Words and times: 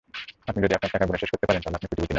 আপনি 0.49 0.59
যদি 0.65 0.73
আপনার 0.77 0.91
টাকা 0.93 1.05
গুনে 1.07 1.21
শেষ 1.21 1.29
করতে 1.33 1.47
পারেন, 1.47 1.61
তাহলে 1.63 1.77
আপনি 1.77 1.87
কোটিপতি 1.89 2.03
নন। 2.03 2.09